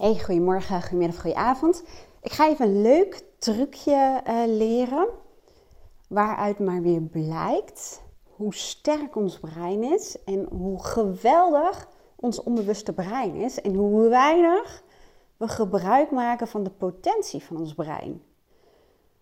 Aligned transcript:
Hey, 0.00 0.18
goedemorgen, 0.18 0.82
goedemiddag, 0.82 1.20
goedenavond. 1.20 1.84
Ik 2.22 2.32
ga 2.32 2.48
even 2.48 2.66
een 2.66 2.82
leuk 2.82 3.22
trucje 3.38 4.22
uh, 4.28 4.42
leren. 4.46 5.08
Waaruit 6.08 6.58
maar 6.58 6.82
weer 6.82 7.00
blijkt 7.00 8.02
hoe 8.24 8.54
sterk 8.54 9.16
ons 9.16 9.38
brein 9.38 9.82
is. 9.82 10.24
En 10.24 10.46
hoe 10.50 10.84
geweldig 10.84 11.88
ons 12.16 12.42
onbewuste 12.42 12.92
brein 12.92 13.34
is. 13.34 13.60
En 13.60 13.74
hoe 13.74 14.08
weinig 14.08 14.82
we 15.36 15.48
gebruik 15.48 16.10
maken 16.10 16.48
van 16.48 16.62
de 16.62 16.70
potentie 16.70 17.42
van 17.42 17.56
ons 17.56 17.74
brein. 17.74 18.22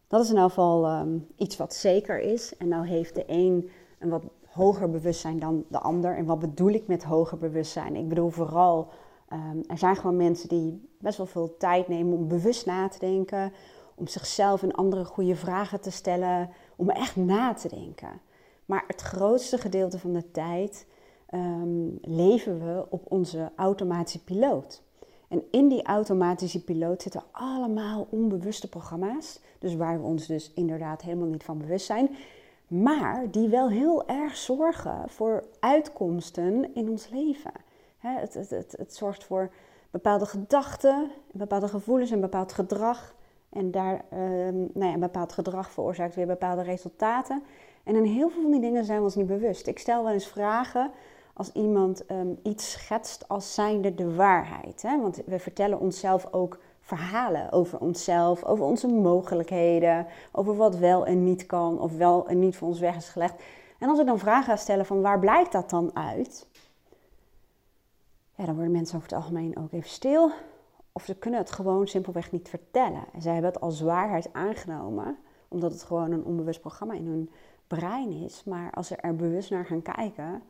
Dat 0.08 0.22
is 0.22 0.30
in 0.30 0.36
elk 0.36 0.48
geval 0.48 1.00
um, 1.00 1.26
iets 1.36 1.56
wat 1.56 1.74
zeker 1.74 2.20
is. 2.20 2.56
En 2.56 2.68
nou 2.68 2.86
heeft 2.86 3.14
de 3.14 3.24
een 3.26 3.70
een 3.98 4.08
wat 4.08 4.22
hoger 4.46 4.90
bewustzijn 4.90 5.38
dan 5.38 5.64
de 5.68 5.78
ander. 5.78 6.16
En 6.16 6.24
wat 6.24 6.38
bedoel 6.38 6.70
ik 6.70 6.86
met 6.86 7.04
hoger 7.04 7.38
bewustzijn? 7.38 7.96
Ik 7.96 8.08
bedoel 8.08 8.30
vooral 8.30 8.88
Ehm, 9.28 9.58
er 9.66 9.78
zijn 9.78 9.96
gewoon 9.96 10.16
mensen 10.16 10.48
die 10.48 10.88
best 10.98 11.16
wel 11.16 11.26
veel 11.26 11.56
tijd 11.56 11.88
nemen 11.88 12.18
om 12.18 12.28
bewust 12.28 12.66
na 12.66 12.88
te 12.88 12.98
denken, 12.98 13.52
om 13.94 14.06
zichzelf 14.06 14.62
en 14.62 14.72
andere 14.72 15.04
goede 15.04 15.36
vragen 15.36 15.80
te 15.80 15.90
stellen, 15.90 16.50
om 16.76 16.90
echt 16.90 17.16
na 17.16 17.54
te 17.54 17.68
denken. 17.68 18.20
Maar 18.64 18.84
het 18.86 19.00
grootste 19.00 19.58
gedeelte 19.58 19.98
van 19.98 20.12
de 20.12 20.30
tijd 20.30 20.86
ehm, 21.26 21.86
leven 22.00 22.58
we 22.58 22.86
op 22.88 23.04
onze 23.08 23.50
automatische 23.56 24.24
piloot. 24.24 24.82
En 25.28 25.42
in 25.50 25.68
die 25.68 25.82
automatische 25.82 26.64
piloot 26.64 27.02
zitten 27.02 27.22
allemaal 27.30 28.06
onbewuste 28.10 28.68
programma's, 28.68 29.40
dus 29.58 29.76
waar 29.76 30.00
we 30.00 30.06
ons 30.06 30.26
dus 30.26 30.52
inderdaad 30.54 31.02
helemaal 31.02 31.28
niet 31.28 31.44
van 31.44 31.58
bewust 31.58 31.86
zijn, 31.86 32.16
maar 32.66 33.30
die 33.30 33.48
wel 33.48 33.68
heel 33.68 34.06
erg 34.06 34.36
zorgen 34.36 35.08
voor 35.08 35.44
uitkomsten 35.60 36.74
in 36.74 36.90
ons 36.90 37.08
leven. 37.08 37.52
Het, 37.98 38.34
het, 38.34 38.50
het, 38.50 38.74
het 38.78 38.94
zorgt 38.94 39.24
voor 39.24 39.50
bepaalde 39.90 40.26
gedachten, 40.26 41.10
bepaalde 41.32 41.68
gevoelens 41.68 42.10
en 42.10 42.20
bepaald 42.20 42.52
gedrag. 42.52 43.14
En 43.48 43.70
daar, 43.70 44.04
ehm, 44.10 44.56
nou 44.56 44.86
ja, 44.86 44.92
een 44.92 45.00
bepaald 45.00 45.32
gedrag 45.32 45.70
veroorzaakt 45.70 46.14
weer 46.14 46.26
bepaalde 46.26 46.62
resultaten. 46.62 47.42
En 47.84 47.96
in 47.96 48.04
heel 48.04 48.28
veel 48.28 48.42
van 48.42 48.50
die 48.50 48.60
dingen 48.60 48.84
zijn 48.84 48.98
we 48.98 49.04
ons 49.04 49.14
niet 49.14 49.26
bewust. 49.26 49.66
Ik 49.66 49.78
stel 49.78 50.04
wel 50.04 50.12
eens 50.12 50.26
vragen 50.26 50.90
als 51.34 51.52
iemand 51.52 52.06
ehm, 52.06 52.28
iets 52.42 52.70
schetst 52.70 53.28
als 53.28 53.54
zijnde 53.54 53.94
de 53.94 54.14
waarheid. 54.14 54.82
Hè? 54.82 55.00
Want 55.00 55.22
we 55.26 55.38
vertellen 55.38 55.80
onszelf 55.80 56.32
ook 56.32 56.58
verhalen 56.80 57.52
over 57.52 57.78
onszelf, 57.78 58.44
over 58.44 58.64
onze 58.64 58.86
mogelijkheden, 58.86 60.06
over 60.32 60.56
wat 60.56 60.76
wel 60.76 61.06
en 61.06 61.24
niet 61.24 61.46
kan 61.46 61.80
of 61.80 61.96
wel 61.96 62.28
en 62.28 62.38
niet 62.38 62.56
voor 62.56 62.68
ons 62.68 62.80
weg 62.80 62.96
is 62.96 63.08
gelegd. 63.08 63.42
En 63.78 63.88
als 63.88 63.98
ik 63.98 64.06
dan 64.06 64.18
vragen 64.18 64.44
ga 64.44 64.56
stellen 64.56 64.86
van 64.86 65.00
waar 65.00 65.18
blijkt 65.18 65.52
dat 65.52 65.70
dan 65.70 65.90
uit? 65.94 66.46
Ja, 68.38 68.44
dan 68.44 68.54
worden 68.54 68.72
mensen 68.72 68.96
over 68.96 69.08
het 69.08 69.18
algemeen 69.18 69.58
ook 69.58 69.72
even 69.72 69.90
stil. 69.90 70.30
Of 70.92 71.04
ze 71.04 71.14
kunnen 71.14 71.40
het 71.40 71.50
gewoon 71.50 71.86
simpelweg 71.86 72.32
niet 72.32 72.48
vertellen. 72.48 73.04
En 73.12 73.20
hebben 73.22 73.50
het 73.50 73.60
als 73.60 73.80
waarheid 73.80 74.32
aangenomen, 74.32 75.18
omdat 75.48 75.72
het 75.72 75.82
gewoon 75.82 76.12
een 76.12 76.24
onbewust 76.24 76.60
programma 76.60 76.94
in 76.94 77.06
hun 77.06 77.30
brein 77.66 78.12
is. 78.12 78.44
Maar 78.44 78.70
als 78.72 78.86
ze 78.86 78.96
er 78.96 79.16
bewust 79.16 79.50
naar 79.50 79.64
gaan 79.64 79.82
kijken, 79.82 80.42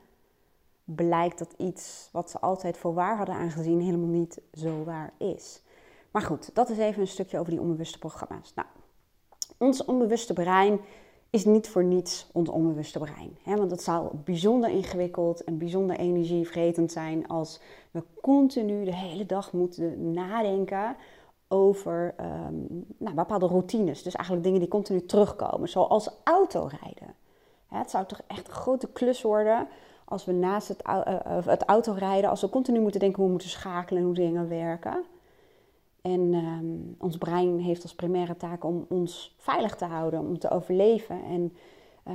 blijkt 0.84 1.38
dat 1.38 1.54
iets 1.56 2.08
wat 2.12 2.30
ze 2.30 2.38
altijd 2.38 2.76
voor 2.76 2.94
waar 2.94 3.16
hadden 3.16 3.34
aangezien 3.34 3.80
helemaal 3.80 4.08
niet 4.08 4.40
zo 4.52 4.84
waar 4.84 5.12
is. 5.18 5.62
Maar 6.10 6.22
goed, 6.22 6.54
dat 6.54 6.68
is 6.70 6.78
even 6.78 7.00
een 7.00 7.06
stukje 7.06 7.38
over 7.38 7.50
die 7.50 7.60
onbewuste 7.60 7.98
programma's. 7.98 8.54
Nou, 8.54 8.68
ons 9.58 9.84
onbewuste 9.84 10.32
brein 10.32 10.80
is 11.30 11.44
niet 11.44 11.68
voor 11.68 11.84
niets 11.84 12.26
ons 12.32 12.48
onbewuste 12.48 12.98
brein. 12.98 13.36
Hè? 13.42 13.56
Want 13.56 13.70
het 13.70 13.82
zou 13.82 14.10
bijzonder 14.24 14.70
ingewikkeld 14.70 15.44
en 15.44 15.58
bijzonder 15.58 15.96
energievretend 15.96 16.92
zijn 16.92 17.28
als 17.28 17.60
we 17.90 18.02
continu 18.20 18.84
de 18.84 18.94
hele 18.94 19.26
dag 19.26 19.52
moeten 19.52 20.12
nadenken 20.12 20.96
over 21.48 22.14
um, 22.20 22.86
nou, 22.98 23.14
bepaalde 23.14 23.46
routines. 23.46 24.02
Dus 24.02 24.14
eigenlijk 24.14 24.46
dingen 24.46 24.60
die 24.60 24.68
continu 24.68 25.06
terugkomen, 25.06 25.68
zoals 25.68 26.10
autorijden. 26.24 27.14
het 27.66 27.90
zou 27.90 28.06
toch 28.06 28.22
echt 28.26 28.48
een 28.48 28.54
grote 28.54 28.88
klus 28.88 29.22
worden 29.22 29.68
als 30.04 30.24
we 30.24 30.32
naast 30.32 30.68
het, 30.68 30.82
uh, 30.86 31.46
het 31.46 31.62
autorijden, 31.64 32.30
als 32.30 32.40
we 32.40 32.48
continu 32.48 32.80
moeten 32.80 33.00
denken 33.00 33.16
hoe 33.16 33.26
we 33.26 33.32
moeten 33.32 33.50
schakelen 33.50 34.00
en 34.00 34.06
hoe 34.06 34.14
dingen 34.16 34.48
werken. 34.48 35.04
En 36.12 36.34
ehm, 36.34 37.04
ons 37.06 37.18
brein 37.18 37.58
heeft 37.58 37.82
als 37.82 37.94
primaire 37.94 38.36
taak 38.36 38.64
om 38.64 38.86
ons 38.88 39.34
veilig 39.38 39.76
te 39.76 39.84
houden, 39.84 40.20
om 40.20 40.38
te 40.38 40.50
overleven. 40.50 41.22
En 41.24 41.56
uh, 42.08 42.14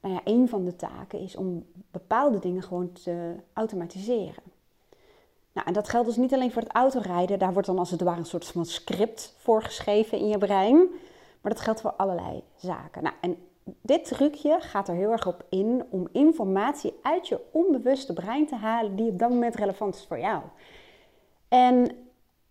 nou 0.00 0.14
ja, 0.14 0.20
een 0.24 0.48
van 0.48 0.64
de 0.64 0.76
taken 0.76 1.18
is 1.18 1.36
om 1.36 1.66
bepaalde 1.90 2.38
dingen 2.38 2.62
gewoon 2.62 2.92
te 2.92 3.34
automatiseren. 3.52 4.42
Nou, 5.52 5.66
en 5.66 5.72
dat 5.72 5.88
geldt 5.88 6.06
dus 6.06 6.16
niet 6.16 6.34
alleen 6.34 6.52
voor 6.52 6.62
het 6.62 6.72
autorijden. 6.72 7.38
Daar 7.38 7.52
wordt 7.52 7.68
dan 7.68 7.78
als 7.78 7.90
het 7.90 8.00
ware 8.00 8.18
een 8.18 8.26
soort 8.26 8.46
van 8.46 8.64
script 8.64 9.34
voor 9.38 9.62
geschreven 9.62 10.18
in 10.18 10.28
je 10.28 10.38
brein. 10.38 10.76
Maar 11.40 11.52
dat 11.52 11.60
geldt 11.60 11.80
voor 11.80 11.92
allerlei 11.92 12.42
zaken. 12.56 13.02
Nou, 13.02 13.14
en 13.20 13.36
dit 13.80 14.04
trucje 14.04 14.56
gaat 14.60 14.88
er 14.88 14.94
heel 14.94 15.10
erg 15.10 15.26
op 15.26 15.44
in 15.48 15.84
om 15.90 16.08
informatie 16.12 16.92
uit 17.02 17.28
je 17.28 17.40
onbewuste 17.50 18.12
brein 18.12 18.46
te 18.46 18.56
halen 18.56 18.96
die 18.96 19.10
op 19.10 19.18
dat 19.18 19.30
moment 19.30 19.54
relevant 19.54 19.94
is 19.94 20.04
voor 20.06 20.18
jou. 20.18 20.42
En 21.48 21.90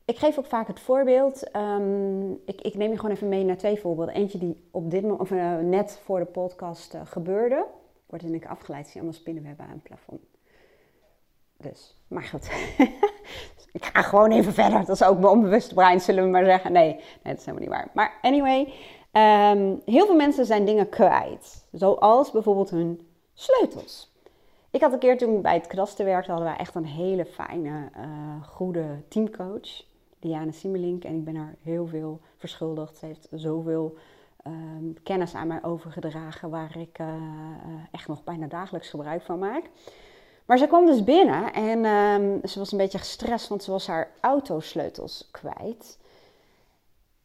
ik 0.06 0.18
geef 0.18 0.38
ook 0.38 0.46
vaak 0.46 0.68
het 0.68 0.80
voorbeeld. 0.80 1.56
Um, 1.56 2.32
ik, 2.46 2.62
ik, 2.62 2.76
neem 2.76 2.92
je 2.92 2.96
gewoon 2.96 3.16
even 3.16 3.30
mee 3.30 3.44
naar 3.44 3.58
twee 3.58 3.80
voorbeelden. 3.80 4.16
Eentje 4.16 4.38
die 4.38 4.68
op 4.72 4.92
dit 4.92 5.02
moment, 5.02 5.20
of, 5.20 5.32
uh, 5.32 5.58
net 5.58 6.00
voor 6.04 6.20
de 6.20 6.26
podcast 6.26 6.94
uh, 6.94 7.02
gebeurde. 7.06 7.66
Wordt 8.06 8.26
in 8.26 8.34
ik 8.34 8.46
afgeleid, 8.46 8.88
zie 8.88 8.96
allemaal 8.96 9.20
spinnenwebben 9.20 9.66
aan 9.66 9.72
het 9.72 9.84
plafond. 9.84 10.22
Dus, 11.58 11.98
maar 12.08 12.24
goed. 12.24 12.52
ik 13.78 13.86
ga 13.86 14.02
gewoon 14.02 14.32
even 14.32 14.54
verder. 14.54 14.86
Dat 14.86 14.96
is 14.96 15.04
ook 15.04 15.20
mijn 15.20 15.34
onbewuste 15.34 15.74
brein, 15.74 16.00
zullen 16.00 16.24
we 16.24 16.30
maar 16.30 16.46
zeggen. 16.46 16.72
Nee, 16.72 16.94
nee 16.94 17.04
dat 17.24 17.38
is 17.38 17.46
helemaal 17.46 17.68
niet 17.68 17.78
waar. 17.78 17.90
Maar 17.94 18.18
anyway, 18.22 18.60
um, 19.12 19.82
heel 19.86 20.06
veel 20.06 20.16
mensen 20.16 20.46
zijn 20.46 20.66
dingen 20.66 20.90
kwijt. 20.90 21.66
Zoals 21.72 22.32
bijvoorbeeld 22.32 22.70
hun 22.70 23.08
sleutels. 23.34 24.12
Ik 24.72 24.82
had 24.82 24.94
een 24.94 25.00
keer 25.00 25.18
toen 25.18 25.42
bij 25.42 25.54
het 25.54 25.68
kadaster 25.68 26.06
werkte, 26.06 26.32
hadden 26.32 26.50
wij 26.50 26.58
echt 26.58 26.76
een 26.76 26.86
hele 26.86 27.26
fijne, 27.26 27.90
uh, 27.98 28.44
goede 28.48 29.04
teamcoach. 29.08 29.90
Diana 30.22 30.52
Simmelink. 30.52 31.04
En 31.04 31.16
ik 31.16 31.24
ben 31.24 31.36
haar 31.36 31.56
heel 31.62 31.88
veel 31.88 32.20
verschuldigd. 32.38 32.98
Ze 32.98 33.06
heeft 33.06 33.28
zoveel 33.32 33.98
um, 34.48 34.96
kennis 35.04 35.34
aan 35.34 35.48
mij 35.48 35.64
overgedragen 35.64 36.50
waar 36.50 36.78
ik 36.78 37.00
uh, 37.00 37.08
echt 37.92 38.08
nog 38.08 38.24
bijna 38.24 38.48
dagelijks 38.48 38.90
gebruik 38.90 39.22
van 39.22 39.40
maak. 39.40 39.70
Maar 40.46 40.58
ze 40.58 40.68
kwam 40.68 40.86
dus 40.86 41.04
binnen 41.04 41.54
en 41.54 41.86
um, 41.86 42.40
ze 42.48 42.60
was 42.60 42.72
een 42.72 42.78
beetje 42.78 42.98
gestrest, 42.98 43.48
want 43.48 43.64
ze 43.64 43.72
was 43.72 43.88
haar 43.88 44.12
autosleutels 44.22 45.30
kwijt. 45.32 46.00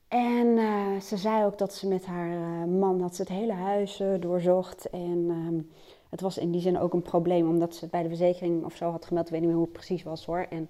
En 0.09 0.47
uh, 0.47 1.01
ze 1.01 1.17
zei 1.17 1.45
ook 1.45 1.59
dat 1.59 1.75
ze 1.75 1.89
met 1.89 2.07
haar 2.07 2.69
man 2.69 3.01
had 3.01 3.17
ze 3.17 3.23
het 3.23 3.31
hele 3.31 3.53
huis 3.53 4.03
doorzocht. 4.21 4.91
En 4.91 5.31
um, 5.31 5.71
het 6.11 6.21
was 6.21 6.39
in 6.39 6.51
die 6.51 6.61
zin 6.61 6.79
ook 6.79 6.93
een 6.93 7.03
probleem, 7.03 7.49
omdat 7.49 7.75
ze 7.75 7.87
bij 7.87 8.03
de 8.03 8.09
verzekering 8.09 8.65
of 8.65 8.77
zo 8.77 8.91
had 8.91 9.07
gemeld. 9.07 9.27
Ik 9.27 9.33
weet 9.33 9.41
niet 9.41 9.49
meer 9.49 9.59
hoe 9.59 9.69
het 9.69 9.77
precies 9.77 10.03
was 10.03 10.27
hoor. 10.27 10.47
En 10.51 10.69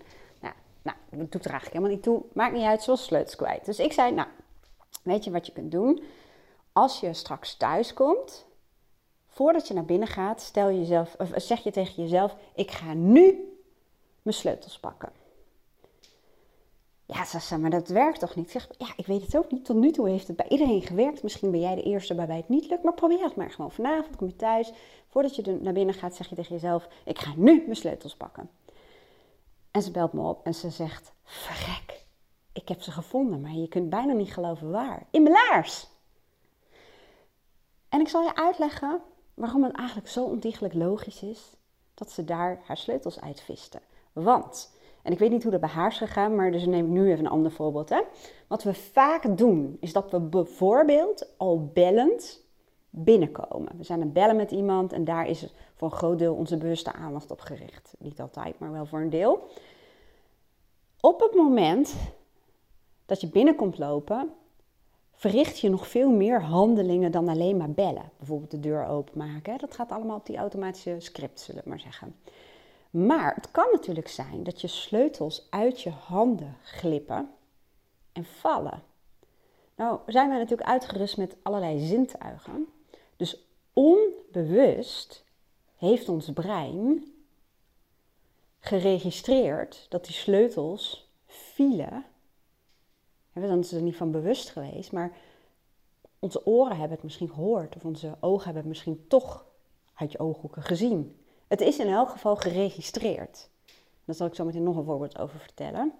nou, 0.86 1.22
dat 1.22 1.32
doet 1.32 1.44
er 1.44 1.50
eigenlijk 1.50 1.72
helemaal 1.72 1.94
niet 1.94 2.02
toe. 2.02 2.22
Maakt 2.32 2.54
niet 2.54 2.64
uit, 2.64 2.82
zoals 2.82 3.04
sleutels 3.04 3.36
kwijt. 3.36 3.64
Dus 3.64 3.78
ik 3.78 3.92
zei, 3.92 4.12
nou, 4.12 4.28
weet 5.02 5.24
je 5.24 5.30
wat 5.30 5.46
je 5.46 5.52
kunt 5.52 5.70
doen? 5.70 6.02
Als 6.72 7.00
je 7.00 7.14
straks 7.14 7.56
thuis 7.56 7.92
komt, 7.92 8.46
voordat 9.26 9.68
je 9.68 9.74
naar 9.74 9.84
binnen 9.84 10.08
gaat, 10.08 10.40
stel 10.40 10.70
jezelf, 10.70 11.14
of 11.18 11.30
zeg 11.36 11.62
je 11.62 11.70
tegen 11.70 12.02
jezelf, 12.02 12.36
ik 12.54 12.70
ga 12.70 12.94
nu 12.94 13.24
mijn 14.22 14.36
sleutels 14.36 14.78
pakken. 14.78 15.12
Ja, 17.06 17.24
ze 17.24 17.58
maar 17.58 17.70
dat 17.70 17.88
werkt 17.88 18.20
toch 18.20 18.34
niet? 18.34 18.50
Zeg, 18.50 18.68
ja, 18.78 18.92
ik 18.96 19.06
weet 19.06 19.22
het 19.22 19.36
ook 19.36 19.50
niet. 19.50 19.64
Tot 19.64 19.76
nu 19.76 19.90
toe 19.90 20.08
heeft 20.08 20.26
het 20.26 20.36
bij 20.36 20.48
iedereen 20.48 20.82
gewerkt. 20.82 21.22
Misschien 21.22 21.50
ben 21.50 21.60
jij 21.60 21.74
de 21.74 21.82
eerste 21.82 22.14
waarbij 22.14 22.36
het 22.36 22.48
niet 22.48 22.68
lukt, 22.68 22.82
maar 22.82 22.94
probeer 22.94 23.22
het 23.22 23.36
maar 23.36 23.50
gewoon. 23.50 23.70
Vanavond 23.70 24.16
kom 24.16 24.26
je 24.26 24.36
thuis, 24.36 24.72
voordat 25.08 25.36
je 25.36 25.58
naar 25.60 25.72
binnen 25.72 25.94
gaat, 25.94 26.14
zeg 26.14 26.28
je 26.28 26.34
tegen 26.34 26.54
jezelf, 26.54 26.88
ik 27.04 27.18
ga 27.18 27.32
nu 27.36 27.62
mijn 27.62 27.76
sleutels 27.76 28.16
pakken. 28.16 28.50
En 29.76 29.82
ze 29.82 29.90
belt 29.90 30.12
me 30.12 30.20
op 30.20 30.46
en 30.46 30.54
ze 30.54 30.70
zegt: 30.70 31.12
Verrek, 31.22 32.04
ik 32.52 32.68
heb 32.68 32.82
ze 32.82 32.90
gevonden, 32.90 33.40
maar 33.40 33.52
je 33.52 33.68
kunt 33.68 33.90
bijna 33.90 34.12
niet 34.12 34.32
geloven 34.32 34.70
waar. 34.70 35.06
In 35.10 35.22
mijn 35.22 35.34
laars! 35.34 35.88
En 37.88 38.00
ik 38.00 38.08
zal 38.08 38.22
je 38.22 38.36
uitleggen 38.36 39.00
waarom 39.34 39.64
het 39.64 39.76
eigenlijk 39.76 40.08
zo 40.08 40.24
ontiegelijk 40.24 40.74
logisch 40.74 41.22
is 41.22 41.56
dat 41.94 42.10
ze 42.10 42.24
daar 42.24 42.62
haar 42.64 42.76
sleutels 42.76 43.20
uitvisten. 43.20 43.80
Want, 44.12 44.72
en 45.02 45.12
ik 45.12 45.18
weet 45.18 45.30
niet 45.30 45.42
hoe 45.42 45.52
dat 45.52 45.60
bij 45.60 45.70
haar 45.70 45.90
is 45.90 45.98
gegaan, 45.98 46.34
maar 46.34 46.50
dus 46.50 46.66
neem 46.66 46.84
ik 46.84 46.90
nu 46.90 47.10
even 47.10 47.24
een 47.24 47.30
ander 47.30 47.52
voorbeeld. 47.52 47.88
Hè. 47.88 48.00
Wat 48.46 48.62
we 48.62 48.74
vaak 48.74 49.36
doen, 49.38 49.76
is 49.80 49.92
dat 49.92 50.10
we 50.10 50.20
bijvoorbeeld 50.20 51.28
al 51.36 51.70
bellend 51.74 52.46
binnenkomen. 52.90 53.76
We 53.76 53.84
zijn 53.84 54.00
aan 54.00 54.12
bellen 54.12 54.36
met 54.36 54.50
iemand 54.50 54.92
en 54.92 55.04
daar 55.04 55.28
is 55.28 55.54
voor 55.74 55.90
een 55.90 55.96
groot 55.96 56.18
deel 56.18 56.34
onze 56.34 56.56
bewuste 56.56 56.92
aandacht 56.92 57.30
op 57.30 57.40
gericht. 57.40 57.94
Niet 57.98 58.20
altijd, 58.20 58.58
maar 58.58 58.72
wel 58.72 58.86
voor 58.86 59.00
een 59.00 59.10
deel. 59.10 59.48
Op 61.06 61.20
het 61.20 61.34
moment 61.34 61.94
dat 63.04 63.20
je 63.20 63.26
binnenkomt 63.26 63.78
lopen, 63.78 64.34
verricht 65.12 65.58
je 65.58 65.68
nog 65.68 65.88
veel 65.88 66.10
meer 66.10 66.42
handelingen 66.42 67.12
dan 67.12 67.28
alleen 67.28 67.56
maar 67.56 67.70
bellen. 67.70 68.10
Bijvoorbeeld 68.16 68.50
de 68.50 68.60
deur 68.60 68.86
openmaken. 68.86 69.58
Dat 69.58 69.74
gaat 69.74 69.92
allemaal 69.92 70.16
op 70.16 70.26
die 70.26 70.36
automatische 70.36 70.96
script, 70.98 71.40
zullen 71.40 71.62
we 71.62 71.68
maar 71.68 71.80
zeggen. 71.80 72.16
Maar 72.90 73.34
het 73.34 73.50
kan 73.50 73.68
natuurlijk 73.72 74.08
zijn 74.08 74.42
dat 74.42 74.60
je 74.60 74.66
sleutels 74.66 75.46
uit 75.50 75.80
je 75.80 75.90
handen 75.90 76.56
glippen 76.62 77.30
en 78.12 78.24
vallen. 78.24 78.82
Nou 79.76 79.98
zijn 80.06 80.28
wij 80.28 80.38
natuurlijk 80.38 80.68
uitgerust 80.68 81.16
met 81.16 81.36
allerlei 81.42 81.86
zintuigen. 81.86 82.66
Dus 83.16 83.46
onbewust 83.72 85.24
heeft 85.76 86.08
ons 86.08 86.32
brein 86.32 87.15
geregistreerd 88.60 89.86
dat 89.88 90.04
die 90.04 90.14
sleutels 90.14 91.10
vielen. 91.26 92.04
Dan 93.32 93.58
is 93.58 93.72
er 93.72 93.82
niet 93.82 93.96
van 93.96 94.10
bewust 94.10 94.48
geweest, 94.48 94.92
maar 94.92 95.16
onze 96.18 96.46
oren 96.46 96.76
hebben 96.76 96.90
het 96.96 97.02
misschien 97.02 97.30
gehoord 97.30 97.76
of 97.76 97.84
onze 97.84 98.16
ogen 98.20 98.44
hebben 98.44 98.62
het 98.62 98.70
misschien 98.70 99.04
toch 99.08 99.44
uit 99.94 100.12
je 100.12 100.18
ooghoeken 100.18 100.62
gezien. 100.62 101.20
Het 101.48 101.60
is 101.60 101.78
in 101.78 101.88
elk 101.88 102.08
geval 102.08 102.36
geregistreerd. 102.36 103.48
Daar 104.04 104.14
zal 104.14 104.26
ik 104.26 104.34
zo 104.34 104.44
meteen 104.44 104.62
nog 104.62 104.76
een 104.76 104.84
voorbeeld 104.84 105.18
over 105.18 105.38
vertellen. 105.38 105.92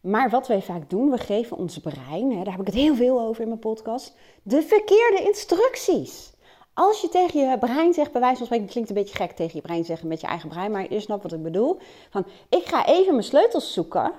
Maar 0.00 0.30
wat 0.30 0.46
wij 0.46 0.62
vaak 0.62 0.90
doen, 0.90 1.10
we 1.10 1.18
geven 1.18 1.56
ons 1.56 1.78
brein, 1.78 2.30
hè, 2.30 2.44
daar 2.44 2.52
heb 2.52 2.60
ik 2.60 2.66
het 2.66 2.74
heel 2.74 2.94
veel 2.94 3.20
over 3.20 3.42
in 3.42 3.48
mijn 3.48 3.60
podcast, 3.60 4.16
de 4.42 4.62
verkeerde 4.62 5.22
instructies. 5.26 6.31
Als 6.74 7.00
je 7.00 7.08
tegen 7.08 7.50
je 7.50 7.58
brein 7.58 7.92
zegt, 7.92 8.12
bij 8.12 8.20
wijze 8.20 8.36
van 8.36 8.46
spreken, 8.46 8.68
klinkt 8.68 8.88
een 8.88 8.96
beetje 8.96 9.16
gek 9.16 9.30
tegen 9.30 9.56
je 9.56 9.60
brein 9.60 9.84
zeggen 9.84 10.08
met 10.08 10.20
je 10.20 10.26
eigen 10.26 10.48
brein, 10.48 10.70
maar 10.70 10.92
je 10.92 11.00
snapt 11.00 11.22
wat 11.22 11.32
ik 11.32 11.42
bedoel. 11.42 11.78
Van, 12.10 12.26
ik 12.48 12.64
ga 12.64 12.86
even 12.86 13.12
mijn 13.12 13.24
sleutels 13.24 13.72
zoeken. 13.72 14.12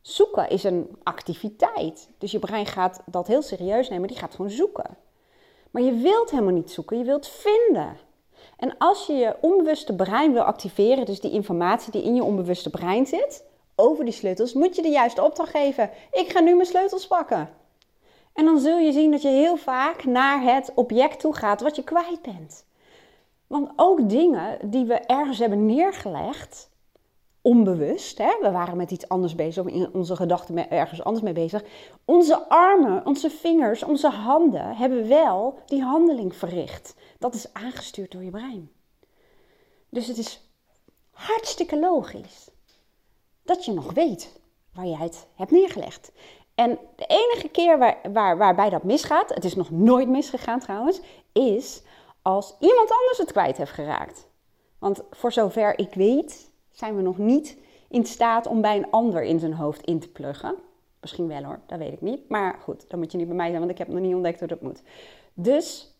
Zoeken 0.00 0.48
is 0.48 0.64
een 0.64 0.96
activiteit. 1.02 2.08
Dus 2.18 2.30
je 2.30 2.38
brein 2.38 2.66
gaat 2.66 3.02
dat 3.06 3.26
heel 3.26 3.42
serieus 3.42 3.88
nemen, 3.88 4.08
die 4.08 4.16
gaat 4.16 4.34
gewoon 4.34 4.50
zoeken. 4.50 4.96
Maar 5.70 5.82
je 5.82 5.92
wilt 5.92 6.30
helemaal 6.30 6.52
niet 6.52 6.70
zoeken, 6.70 6.98
je 6.98 7.04
wilt 7.04 7.28
vinden. 7.28 7.96
En 8.56 8.74
als 8.78 9.06
je 9.06 9.12
je 9.12 9.36
onbewuste 9.40 9.94
brein 9.94 10.32
wil 10.32 10.42
activeren, 10.42 11.04
dus 11.04 11.20
die 11.20 11.30
informatie 11.30 11.92
die 11.92 12.02
in 12.02 12.14
je 12.14 12.22
onbewuste 12.22 12.70
brein 12.70 13.06
zit, 13.06 13.44
over 13.74 14.04
die 14.04 14.14
sleutels, 14.14 14.52
moet 14.52 14.76
je 14.76 14.82
de 14.82 14.88
juiste 14.88 15.22
opdracht 15.22 15.50
geven. 15.50 15.90
Ik 16.12 16.30
ga 16.30 16.40
nu 16.40 16.54
mijn 16.54 16.66
sleutels 16.66 17.06
pakken. 17.06 17.48
En 18.36 18.44
dan 18.44 18.58
zul 18.58 18.78
je 18.78 18.92
zien 18.92 19.10
dat 19.10 19.22
je 19.22 19.28
heel 19.28 19.56
vaak 19.56 20.04
naar 20.04 20.42
het 20.42 20.72
object 20.74 21.20
toe 21.20 21.34
gaat 21.34 21.60
wat 21.60 21.76
je 21.76 21.84
kwijt 21.84 22.22
bent. 22.22 22.66
Want 23.46 23.72
ook 23.76 24.08
dingen 24.08 24.70
die 24.70 24.84
we 24.84 24.94
ergens 24.94 25.38
hebben 25.38 25.66
neergelegd, 25.66 26.70
onbewust, 27.40 28.18
hè, 28.18 28.36
we 28.40 28.50
waren 28.50 28.76
met 28.76 28.90
iets 28.90 29.08
anders 29.08 29.34
bezig, 29.34 29.64
of 29.64 29.72
in 29.72 29.94
onze 29.94 30.16
gedachten 30.16 30.70
ergens 30.70 31.04
anders 31.04 31.24
mee 31.24 31.32
bezig. 31.32 31.64
Onze 32.04 32.48
armen, 32.48 33.06
onze 33.06 33.30
vingers, 33.30 33.82
onze 33.82 34.08
handen 34.08 34.76
hebben 34.76 35.08
wel 35.08 35.58
die 35.66 35.82
handeling 35.82 36.36
verricht. 36.36 36.94
Dat 37.18 37.34
is 37.34 37.52
aangestuurd 37.52 38.12
door 38.12 38.24
je 38.24 38.30
brein. 38.30 38.70
Dus 39.88 40.06
het 40.06 40.18
is 40.18 40.50
hartstikke 41.10 41.78
logisch 41.78 42.50
dat 43.42 43.64
je 43.64 43.72
nog 43.72 43.92
weet 43.92 44.40
waar 44.74 44.86
jij 44.86 45.04
het 45.04 45.26
hebt 45.34 45.50
neergelegd. 45.50 46.12
En 46.56 46.78
de 46.96 47.06
enige 47.06 47.48
keer 47.48 47.78
waar, 47.78 47.98
waar, 48.12 48.38
waarbij 48.38 48.70
dat 48.70 48.82
misgaat, 48.82 49.34
het 49.34 49.44
is 49.44 49.54
nog 49.54 49.70
nooit 49.70 50.08
misgegaan 50.08 50.60
trouwens, 50.60 51.00
is 51.32 51.82
als 52.22 52.56
iemand 52.60 52.90
anders 52.90 53.18
het 53.18 53.32
kwijt 53.32 53.56
heeft 53.56 53.70
geraakt. 53.70 54.26
Want 54.78 55.02
voor 55.10 55.32
zover 55.32 55.78
ik 55.78 55.94
weet, 55.94 56.50
zijn 56.70 56.96
we 56.96 57.02
nog 57.02 57.18
niet 57.18 57.58
in 57.88 58.06
staat 58.06 58.46
om 58.46 58.60
bij 58.60 58.76
een 58.76 58.90
ander 58.90 59.22
in 59.22 59.38
zijn 59.38 59.54
hoofd 59.54 59.84
in 59.84 60.00
te 60.00 60.08
pluggen. 60.08 60.54
Misschien 61.00 61.28
wel 61.28 61.44
hoor, 61.44 61.60
dat 61.66 61.78
weet 61.78 61.92
ik 61.92 62.00
niet. 62.00 62.28
Maar 62.28 62.58
goed, 62.62 62.90
dan 62.90 62.98
moet 62.98 63.12
je 63.12 63.18
niet 63.18 63.26
bij 63.26 63.36
mij 63.36 63.48
zijn, 63.48 63.58
want 63.58 63.70
ik 63.70 63.78
heb 63.78 63.88
nog 63.88 64.00
niet 64.00 64.14
ontdekt 64.14 64.38
hoe 64.38 64.48
dat 64.48 64.60
moet. 64.60 64.82
Dus 65.34 65.94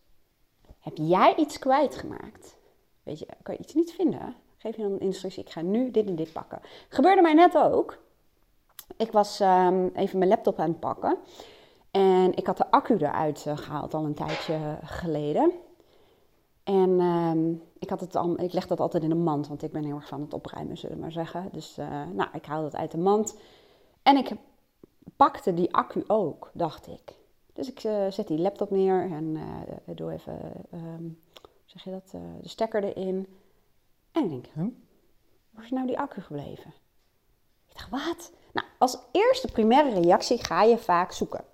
heb 0.80 0.96
jij 0.96 1.34
iets 1.36 1.58
kwijtgemaakt? 1.58 2.56
Weet 3.02 3.18
je, 3.18 3.26
kan 3.42 3.54
je 3.54 3.60
iets 3.60 3.74
niet 3.74 3.92
vinden? 3.92 4.34
Geef 4.56 4.76
je 4.76 4.82
dan 4.82 4.92
een 4.92 5.00
instructie, 5.00 5.42
ik 5.42 5.50
ga 5.50 5.60
nu 5.60 5.90
dit 5.90 6.06
en 6.06 6.16
dit 6.16 6.32
pakken. 6.32 6.60
Gebeurde 6.88 7.22
mij 7.22 7.34
net 7.34 7.56
ook. 7.56 7.98
Ik 8.96 9.12
was 9.12 9.40
um, 9.40 9.90
even 9.94 10.18
mijn 10.18 10.30
laptop 10.30 10.58
aan 10.58 10.68
het 10.68 10.80
pakken. 10.80 11.18
En 11.90 12.34
ik 12.34 12.46
had 12.46 12.56
de 12.56 12.70
accu 12.70 12.96
eruit 12.96 13.44
uh, 13.48 13.56
gehaald 13.56 13.94
al 13.94 14.04
een 14.04 14.14
tijdje 14.14 14.78
geleden. 14.82 15.52
En 16.64 16.90
uh, 16.90 17.56
ik, 17.78 17.90
had 17.90 18.00
het 18.00 18.16
al, 18.16 18.40
ik 18.40 18.52
leg 18.52 18.66
dat 18.66 18.80
altijd 18.80 19.02
in 19.02 19.10
een 19.10 19.22
mand, 19.22 19.48
want 19.48 19.62
ik 19.62 19.72
ben 19.72 19.84
heel 19.84 19.94
erg 19.94 20.08
van 20.08 20.20
het 20.20 20.34
opruimen, 20.34 20.76
zullen 20.76 20.96
we 20.96 21.02
maar 21.02 21.12
zeggen. 21.12 21.48
Dus 21.52 21.78
uh, 21.78 22.02
nou, 22.12 22.28
ik 22.32 22.44
haal 22.44 22.62
dat 22.62 22.76
uit 22.76 22.90
de 22.90 22.98
mand. 22.98 23.36
En 24.02 24.16
ik 24.16 24.30
pakte 25.16 25.54
die 25.54 25.74
accu 25.74 26.04
ook, 26.06 26.50
dacht 26.54 26.86
ik. 26.86 27.14
Dus 27.52 27.70
ik 27.70 27.84
uh, 27.84 28.10
zet 28.10 28.28
die 28.28 28.38
laptop 28.38 28.70
neer 28.70 29.10
en 29.10 29.38
doe 29.84 30.12
even, 30.12 30.52
um, 30.74 31.22
zeg 31.64 31.84
je 31.84 31.90
dat, 31.90 32.10
de 32.42 32.48
stekker 32.48 32.84
erin. 32.84 33.26
En 34.12 34.24
ik 34.24 34.30
denk, 34.30 34.46
huh? 34.54 34.66
waar 35.50 35.64
is 35.64 35.70
nou 35.70 35.86
die 35.86 35.98
accu 35.98 36.20
gebleven? 36.20 36.74
Ik 37.68 37.76
dacht, 37.76 37.90
wat? 37.90 38.32
Nou, 38.56 38.68
als 38.78 38.98
eerste 39.12 39.48
primaire 39.52 40.00
reactie 40.00 40.44
ga 40.44 40.62
je 40.62 40.78
vaak 40.78 41.12
zoeken. 41.12 41.44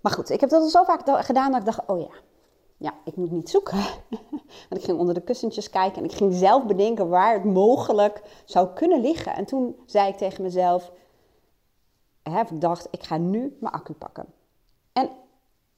Maar 0.00 0.12
goed, 0.12 0.30
ik 0.30 0.40
heb 0.40 0.50
dat 0.50 0.62
al 0.62 0.68
zo 0.68 0.82
vaak 0.82 1.24
gedaan 1.24 1.50
dat 1.50 1.60
ik 1.60 1.66
dacht, 1.66 1.86
oh 1.86 2.00
ja, 2.00 2.14
ja, 2.76 2.94
ik 3.04 3.16
moet 3.16 3.30
niet 3.30 3.50
zoeken. 3.50 3.78
Want 4.68 4.80
ik 4.80 4.84
ging 4.84 4.98
onder 4.98 5.14
de 5.14 5.22
kussentjes 5.22 5.70
kijken 5.70 5.98
en 5.98 6.04
ik 6.04 6.16
ging 6.16 6.34
zelf 6.34 6.66
bedenken 6.66 7.08
waar 7.08 7.34
het 7.34 7.44
mogelijk 7.44 8.42
zou 8.44 8.68
kunnen 8.74 9.00
liggen. 9.00 9.34
En 9.34 9.44
toen 9.44 9.76
zei 9.86 10.08
ik 10.08 10.16
tegen 10.16 10.42
mezelf, 10.42 10.92
hè, 12.22 12.40
ik 12.40 12.60
dacht, 12.60 12.88
ik 12.90 13.02
ga 13.02 13.16
nu 13.16 13.56
mijn 13.60 13.74
accu 13.74 13.92
pakken. 13.92 14.26
En 14.92 15.10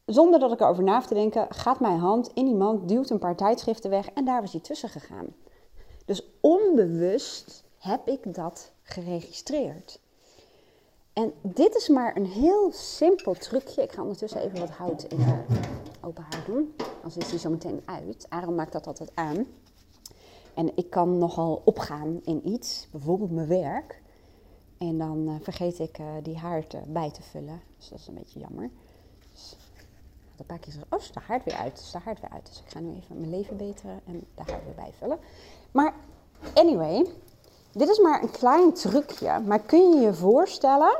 zonder 0.04 0.40
dat 0.40 0.52
ik 0.52 0.60
erover 0.60 0.84
na 0.84 1.00
te 1.00 1.14
denken, 1.14 1.46
gaat 1.48 1.80
mijn 1.80 1.98
hand 1.98 2.30
in 2.34 2.44
die 2.44 2.54
mand, 2.54 2.88
duwt 2.88 3.10
een 3.10 3.18
paar 3.18 3.36
tijdschriften 3.36 3.90
weg 3.90 4.10
en 4.10 4.24
daar 4.24 4.40
was 4.40 4.52
hij 4.52 4.60
tussen 4.60 4.88
gegaan. 4.88 5.34
Dus 6.04 6.22
onbewust 6.40 7.65
heb 7.86 8.08
ik 8.08 8.34
dat 8.34 8.72
geregistreerd. 8.82 10.00
En 11.12 11.32
dit 11.42 11.74
is 11.74 11.88
maar 11.88 12.16
een 12.16 12.26
heel 12.26 12.72
simpel 12.72 13.34
trucje. 13.34 13.82
Ik 13.82 13.92
ga 13.92 14.02
ondertussen 14.02 14.40
even 14.40 14.58
wat 14.58 14.70
hout 14.70 15.02
in 15.02 15.18
de 15.18 15.42
open 16.00 16.26
haard 16.30 16.46
doen. 16.46 16.74
Anders 16.96 17.16
is 17.16 17.28
die 17.28 17.38
zo 17.38 17.50
meteen 17.50 17.82
uit. 17.84 18.26
Aaron 18.28 18.54
maakt 18.54 18.72
dat 18.72 18.86
altijd 18.86 19.10
aan. 19.14 19.46
En 20.54 20.76
ik 20.76 20.90
kan 20.90 21.18
nogal 21.18 21.62
opgaan 21.64 22.20
in 22.24 22.48
iets, 22.48 22.88
bijvoorbeeld 22.90 23.30
mijn 23.30 23.48
werk. 23.48 24.02
En 24.78 24.98
dan 24.98 25.28
uh, 25.28 25.34
vergeet 25.40 25.78
ik 25.78 25.98
uh, 25.98 26.06
die 26.22 26.36
haard 26.36 26.74
uh, 26.74 26.80
bij 26.86 27.10
te 27.10 27.22
vullen. 27.22 27.60
Dus 27.78 27.88
dat 27.88 27.98
is 27.98 28.06
een 28.06 28.14
beetje 28.14 28.40
jammer. 28.40 28.70
Dus, 29.32 29.56
een 30.36 30.46
paar 30.46 30.58
keer 30.58 30.72
zeggen, 30.72 30.92
oh, 30.92 31.00
is 31.00 31.12
de 31.12 31.20
haard 31.20 31.44
weer 31.44 31.56
uit, 31.56 31.78
is 31.78 31.90
de 31.90 31.98
haard 31.98 32.20
weer 32.20 32.30
uit. 32.30 32.46
Dus 32.46 32.60
ik 32.60 32.70
ga 32.70 32.80
nu 32.80 32.94
even 32.94 33.18
mijn 33.18 33.30
leven 33.30 33.56
beteren 33.56 34.00
en 34.06 34.26
de 34.34 34.42
haard 34.46 34.64
weer 34.64 34.74
bijvullen. 34.74 35.18
Maar 35.70 35.94
anyway, 36.54 37.06
dit 37.76 37.88
is 37.88 37.98
maar 37.98 38.22
een 38.22 38.30
klein 38.30 38.72
trucje. 38.72 39.40
Maar 39.44 39.60
kun 39.60 39.90
je 39.90 40.00
je 40.00 40.14
voorstellen, 40.14 40.98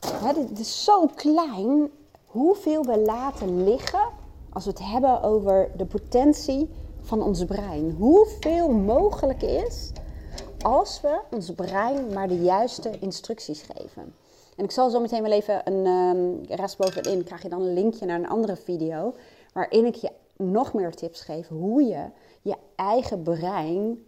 hè, 0.00 0.32
dit 0.32 0.58
is 0.58 0.84
zo 0.84 1.06
klein, 1.14 1.90
hoeveel 2.26 2.84
we 2.84 2.98
laten 2.98 3.64
liggen 3.64 4.08
als 4.52 4.64
we 4.64 4.70
het 4.70 4.82
hebben 4.82 5.22
over 5.22 5.70
de 5.76 5.86
potentie 5.86 6.70
van 7.00 7.22
ons 7.22 7.44
brein. 7.44 7.94
Hoeveel 7.98 8.68
mogelijk 8.68 9.42
is 9.42 9.92
als 10.62 11.00
we 11.00 11.20
ons 11.30 11.52
brein 11.54 12.12
maar 12.12 12.28
de 12.28 12.42
juiste 12.42 12.98
instructies 12.98 13.62
geven. 13.62 14.14
En 14.56 14.64
ik 14.64 14.70
zal 14.70 14.90
zo 14.90 15.00
meteen 15.00 15.22
wel 15.22 15.32
even 15.32 15.60
een 15.64 15.86
um, 15.86 16.40
rest 16.48 16.76
bovenin, 16.76 17.24
krijg 17.24 17.42
je 17.42 17.48
dan 17.48 17.60
een 17.60 17.74
linkje 17.74 18.06
naar 18.06 18.18
een 18.18 18.28
andere 18.28 18.56
video, 18.56 19.14
waarin 19.52 19.86
ik 19.86 19.94
je 19.94 20.10
nog 20.36 20.72
meer 20.72 20.94
tips 20.94 21.20
geef 21.20 21.48
hoe 21.48 21.82
je 21.82 22.04
je 22.42 22.56
eigen 22.76 23.22
brein 23.22 24.06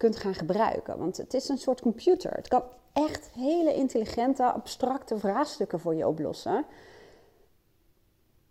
kunt 0.00 0.16
gaan 0.16 0.34
gebruiken. 0.34 0.98
Want 0.98 1.16
het 1.16 1.34
is 1.34 1.48
een 1.48 1.58
soort 1.58 1.80
computer. 1.80 2.32
Het 2.32 2.48
kan 2.48 2.62
echt 2.92 3.30
hele 3.30 3.74
intelligente, 3.74 4.52
abstracte 4.52 5.18
vraagstukken 5.18 5.80
voor 5.80 5.94
je 5.94 6.08
oplossen. 6.08 6.64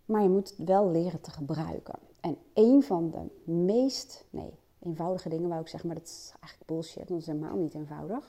Maar 0.04 0.22
je 0.22 0.28
moet 0.28 0.48
het 0.56 0.68
wel 0.68 0.90
leren 0.90 1.20
te 1.20 1.30
gebruiken. 1.30 1.98
En 2.20 2.36
een 2.54 2.82
van 2.82 3.10
de 3.10 3.52
meest, 3.52 4.24
nee, 4.30 4.58
eenvoudige 4.78 5.28
dingen 5.28 5.48
wou 5.48 5.60
ik 5.60 5.68
zeggen, 5.68 5.88
maar 5.88 5.98
dat 5.98 6.08
is 6.08 6.32
eigenlijk 6.40 6.70
bullshit, 6.70 7.08
dat 7.08 7.18
is 7.18 7.26
helemaal 7.26 7.56
niet 7.56 7.74
eenvoudig. 7.74 8.24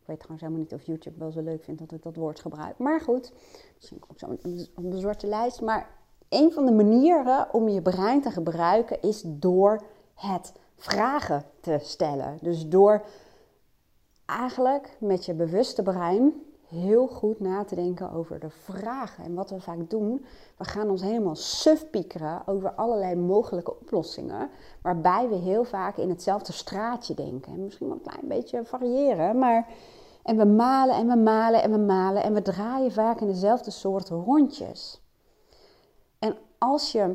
Ik 0.00 0.06
weet 0.06 0.18
trouwens 0.18 0.42
helemaal 0.42 0.62
niet 0.62 0.74
of 0.74 0.86
YouTube 0.86 1.18
wel 1.18 1.30
zo 1.30 1.40
leuk 1.40 1.64
vindt 1.64 1.80
dat 1.80 1.92
ik 1.92 2.02
dat 2.02 2.16
woord 2.16 2.40
gebruik. 2.40 2.78
Maar 2.78 3.00
goed, 3.00 3.32
misschien 3.74 4.02
ook 4.10 4.18
zo 4.18 4.26
op 4.74 4.90
de 4.90 4.98
zwarte 4.98 5.26
lijst. 5.26 5.60
Maar 5.60 5.90
een 6.28 6.52
van 6.52 6.66
de 6.66 6.72
manieren 6.72 7.54
om 7.54 7.68
je 7.68 7.82
brein 7.82 8.20
te 8.20 8.30
gebruiken 8.30 9.02
is 9.02 9.22
door 9.26 9.82
het 10.14 10.52
vragen 10.76 11.44
te 11.60 11.78
stellen. 11.82 12.38
Dus 12.40 12.68
door 12.68 13.04
eigenlijk 14.26 14.96
met 15.00 15.24
je 15.24 15.34
bewuste 15.34 15.82
brein 15.82 16.42
heel 16.68 17.06
goed 17.06 17.40
na 17.40 17.64
te 17.64 17.74
denken 17.74 18.12
over 18.12 18.40
de 18.40 18.50
vragen. 18.50 19.24
En 19.24 19.34
wat 19.34 19.50
we 19.50 19.60
vaak 19.60 19.90
doen, 19.90 20.24
we 20.56 20.64
gaan 20.64 20.90
ons 20.90 21.02
helemaal 21.02 21.36
suf 21.36 21.90
piekeren 21.90 22.42
over 22.46 22.74
allerlei 22.74 23.14
mogelijke 23.14 23.80
oplossingen. 23.80 24.50
Waarbij 24.82 25.28
we 25.28 25.34
heel 25.34 25.64
vaak 25.64 25.96
in 25.96 26.08
hetzelfde 26.08 26.52
straatje 26.52 27.14
denken. 27.14 27.52
En 27.52 27.64
misschien 27.64 27.86
wel 27.86 27.96
een 27.96 28.10
klein 28.10 28.28
beetje 28.28 28.64
variëren, 28.64 29.38
maar... 29.38 29.68
En 30.24 30.36
we 30.36 30.44
malen 30.44 30.96
en 30.96 31.06
we 31.06 31.16
malen 31.16 31.62
en 31.62 31.70
we 31.70 31.78
malen 31.78 32.22
en 32.22 32.34
we 32.34 32.42
draaien 32.42 32.92
vaak 32.92 33.20
in 33.20 33.26
dezelfde 33.26 33.70
soort 33.70 34.08
rondjes. 34.08 35.02
En 36.18 36.36
als 36.58 36.92
je 36.92 37.14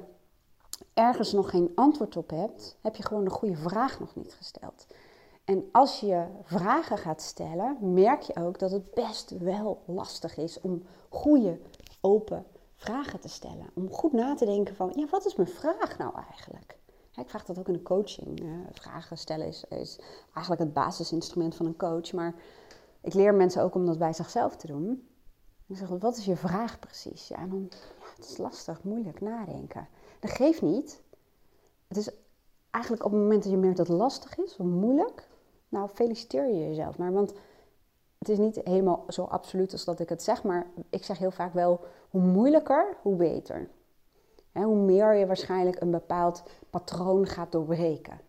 ergens 0.93 1.31
nog 1.31 1.49
geen 1.49 1.71
antwoord 1.75 2.17
op 2.17 2.29
hebt, 2.29 2.77
heb 2.81 2.95
je 2.95 3.03
gewoon 3.03 3.23
de 3.23 3.29
goede 3.29 3.55
vraag 3.55 3.99
nog 3.99 4.15
niet 4.15 4.33
gesteld. 4.33 4.87
En 5.45 5.69
als 5.71 5.99
je 5.99 6.25
vragen 6.43 6.97
gaat 6.97 7.21
stellen, 7.21 7.93
merk 7.93 8.21
je 8.21 8.35
ook 8.35 8.59
dat 8.59 8.71
het 8.71 8.93
best 8.93 9.37
wel 9.37 9.81
lastig 9.85 10.37
is 10.37 10.61
om 10.61 10.83
goede, 11.09 11.59
open 12.01 12.45
vragen 12.75 13.19
te 13.19 13.29
stellen. 13.29 13.69
Om 13.73 13.91
goed 13.91 14.11
na 14.11 14.35
te 14.35 14.45
denken 14.45 14.75
van, 14.75 14.91
ja, 14.95 15.07
wat 15.09 15.25
is 15.25 15.35
mijn 15.35 15.49
vraag 15.49 15.97
nou 15.97 16.13
eigenlijk? 16.29 16.77
ik 17.15 17.29
vraag 17.29 17.45
dat 17.45 17.59
ook 17.59 17.67
in 17.67 17.73
de 17.73 17.81
coaching. 17.81 18.43
vragen 18.71 19.17
stellen 19.17 19.47
is, 19.47 19.63
is, 19.69 19.99
eigenlijk 20.33 20.61
het 20.61 20.73
basisinstrument 20.73 21.55
van 21.55 21.65
een 21.65 21.77
coach. 21.77 22.13
Maar 22.13 22.35
ik 23.01 23.13
leer 23.13 23.33
mensen 23.33 23.63
ook 23.63 23.75
om 23.75 23.85
dat 23.85 23.97
bij 23.97 24.13
zichzelf 24.13 24.55
te 24.55 24.67
doen. 24.67 25.07
Ik 25.67 25.77
zeg, 25.77 25.87
wat 25.87 26.17
is 26.17 26.25
je 26.25 26.35
vraag 26.35 26.79
precies? 26.79 27.27
Ja, 27.27 27.37
en 27.37 27.49
dan, 27.49 27.67
ja, 27.69 28.05
het 28.15 28.29
is 28.29 28.37
lastig, 28.37 28.83
moeilijk 28.83 29.21
nadenken. 29.21 29.87
Dat 30.19 30.31
geeft 30.31 30.61
niet. 30.61 31.01
Het 31.87 31.97
is 31.97 32.09
eigenlijk 32.69 33.05
op 33.05 33.11
het 33.11 33.21
moment 33.21 33.43
dat 33.43 33.51
je 33.51 33.57
merkt 33.57 33.77
dat 33.77 33.87
het 33.87 33.97
lastig 33.97 34.37
is 34.37 34.57
of 34.57 34.65
moeilijk, 34.65 35.27
nou 35.69 35.89
feliciteer 35.89 36.47
je 36.47 36.67
jezelf 36.67 36.97
maar. 36.97 37.11
Want 37.11 37.33
het 38.17 38.29
is 38.29 38.37
niet 38.37 38.61
helemaal 38.63 39.05
zo 39.07 39.23
absoluut 39.23 39.71
als 39.71 39.85
dat 39.85 39.99
ik 39.99 40.09
het 40.09 40.23
zeg, 40.23 40.43
maar 40.43 40.67
ik 40.89 41.03
zeg 41.03 41.17
heel 41.17 41.31
vaak 41.31 41.53
wel, 41.53 41.79
hoe 42.09 42.21
moeilijker, 42.21 42.97
hoe 43.01 43.15
beter. 43.15 43.69
hoe 44.53 44.75
meer 44.75 45.13
je 45.13 45.27
waarschijnlijk 45.27 45.81
een 45.81 45.91
bepaald 45.91 46.43
patroon 46.69 47.27
gaat 47.27 47.51
doorbreken. 47.51 48.19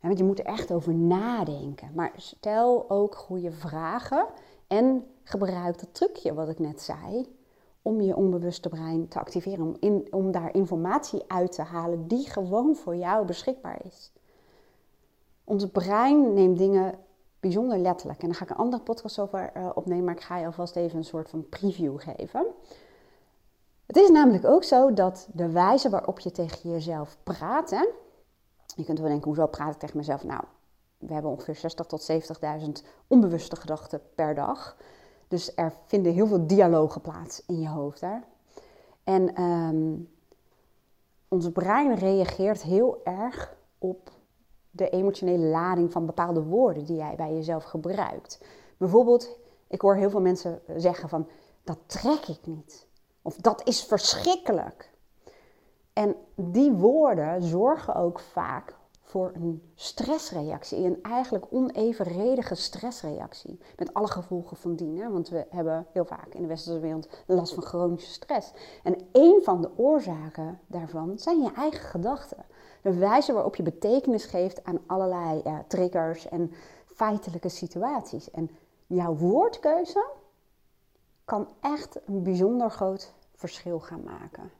want 0.00 0.18
je 0.18 0.24
moet 0.24 0.38
er 0.38 0.44
echt 0.44 0.72
over 0.72 0.94
nadenken. 0.94 1.90
Maar 1.94 2.12
stel 2.16 2.90
ook 2.90 3.14
goede 3.14 3.52
vragen 3.52 4.26
en 4.66 5.06
gebruik 5.22 5.78
dat 5.78 5.94
trucje 5.94 6.34
wat 6.34 6.48
ik 6.48 6.58
net 6.58 6.82
zei 6.82 7.37
om 7.88 8.00
je 8.00 8.16
onbewuste 8.16 8.68
brein 8.68 9.08
te 9.08 9.18
activeren, 9.18 9.66
om, 9.66 9.76
in, 9.80 10.06
om 10.10 10.30
daar 10.30 10.54
informatie 10.54 11.22
uit 11.26 11.52
te 11.52 11.62
halen 11.62 12.08
die 12.08 12.30
gewoon 12.30 12.76
voor 12.76 12.96
jou 12.96 13.26
beschikbaar 13.26 13.80
is. 13.84 14.12
Ons 15.44 15.66
brein 15.66 16.34
neemt 16.34 16.58
dingen 16.58 16.98
bijzonder 17.40 17.78
letterlijk. 17.78 18.20
En 18.22 18.26
daar 18.26 18.36
ga 18.36 18.44
ik 18.44 18.50
een 18.50 18.56
andere 18.56 18.82
podcast 18.82 19.18
over 19.18 19.52
uh, 19.56 19.70
opnemen, 19.74 20.04
maar 20.04 20.14
ik 20.14 20.20
ga 20.20 20.38
je 20.38 20.46
alvast 20.46 20.76
even 20.76 20.98
een 20.98 21.04
soort 21.04 21.28
van 21.28 21.48
preview 21.48 22.00
geven. 22.00 22.46
Het 23.86 23.96
is 23.96 24.10
namelijk 24.10 24.44
ook 24.44 24.64
zo 24.64 24.94
dat 24.94 25.28
de 25.32 25.50
wijze 25.50 25.90
waarop 25.90 26.18
je 26.20 26.30
tegen 26.30 26.70
jezelf 26.70 27.16
praat, 27.22 27.70
hè, 27.70 27.86
je 28.76 28.84
kunt 28.84 28.98
wel 28.98 29.08
denken, 29.08 29.26
hoezo 29.26 29.46
praat 29.46 29.74
ik 29.74 29.78
tegen 29.80 29.96
mezelf? 29.96 30.24
Nou, 30.24 30.42
we 30.98 31.12
hebben 31.12 31.30
ongeveer 31.30 31.70
60.000 31.70 31.86
tot 31.86 32.10
70.000 32.10 32.86
onbewuste 33.06 33.56
gedachten 33.56 34.00
per 34.14 34.34
dag. 34.34 34.76
Dus 35.28 35.54
er 35.54 35.72
vinden 35.86 36.12
heel 36.12 36.26
veel 36.26 36.46
dialogen 36.46 37.00
plaats 37.00 37.42
in 37.46 37.60
je 37.60 37.68
hoofd. 37.68 38.00
Hè? 38.00 38.16
En 39.04 39.42
um, 39.42 40.08
ons 41.28 41.52
brein 41.52 41.94
reageert 41.94 42.62
heel 42.62 43.00
erg 43.04 43.56
op 43.78 44.10
de 44.70 44.90
emotionele 44.90 45.46
lading 45.46 45.92
van 45.92 46.06
bepaalde 46.06 46.42
woorden 46.42 46.84
die 46.84 46.96
jij 46.96 47.14
bij 47.16 47.34
jezelf 47.34 47.64
gebruikt. 47.64 48.40
Bijvoorbeeld, 48.76 49.38
ik 49.66 49.80
hoor 49.80 49.94
heel 49.94 50.10
veel 50.10 50.20
mensen 50.20 50.60
zeggen 50.76 51.08
van, 51.08 51.28
dat 51.64 51.78
trek 51.86 52.26
ik 52.26 52.46
niet. 52.46 52.86
Of 53.22 53.36
dat 53.36 53.66
is 53.66 53.84
verschrikkelijk. 53.84 54.90
En 55.92 56.16
die 56.34 56.72
woorden 56.72 57.42
zorgen 57.42 57.94
ook 57.94 58.20
vaak 58.20 58.74
voor 59.08 59.32
een 59.34 59.62
stressreactie, 59.74 60.84
een 60.84 61.02
eigenlijk 61.02 61.44
onevenredige 61.50 62.54
stressreactie. 62.54 63.58
Met 63.76 63.94
alle 63.94 64.08
gevolgen 64.08 64.56
van 64.56 64.74
dien. 64.76 65.12
Want 65.12 65.28
we 65.28 65.46
hebben 65.50 65.86
heel 65.92 66.04
vaak 66.04 66.34
in 66.34 66.42
de 66.42 66.48
westerse 66.48 66.80
wereld 66.80 67.08
last 67.26 67.54
van 67.54 67.62
chronische 67.62 68.12
stress. 68.12 68.52
En 68.82 68.96
een 69.12 69.40
van 69.42 69.60
de 69.60 69.70
oorzaken 69.76 70.60
daarvan 70.66 71.18
zijn 71.18 71.42
je 71.42 71.52
eigen 71.52 71.80
gedachten. 71.80 72.44
De 72.82 72.94
wijze 72.94 73.32
waarop 73.32 73.56
je 73.56 73.62
betekenis 73.62 74.24
geeft 74.24 74.64
aan 74.64 74.80
allerlei 74.86 75.40
ja, 75.44 75.64
triggers 75.68 76.28
en 76.28 76.52
feitelijke 76.86 77.48
situaties. 77.48 78.30
En 78.30 78.50
jouw 78.86 79.14
woordkeuze 79.14 80.06
kan 81.24 81.48
echt 81.60 82.00
een 82.06 82.22
bijzonder 82.22 82.70
groot 82.70 83.14
verschil 83.34 83.80
gaan 83.80 84.02
maken. 84.02 84.50